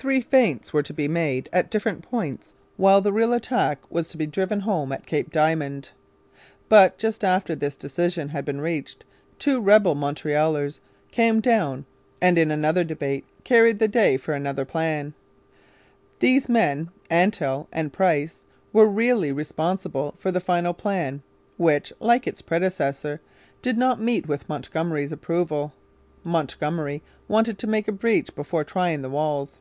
[0.00, 4.16] Three feints were to be made at different points while the real attack was to
[4.16, 5.90] be driven home at Cape Diamond.
[6.68, 9.04] But just after this decision had been reached
[9.40, 10.78] two rebel Montrealers
[11.10, 11.84] came down
[12.20, 15.14] and, in another debate, carried the day for another plan.
[16.20, 18.38] These men, Antell and Price,
[18.72, 21.24] were really responsible for the final plan,
[21.56, 23.20] which, like its predecessor,
[23.62, 25.72] did not meet with Montgomery's approval.
[26.22, 29.58] Montgomery wanted to make a breach before trying the walls.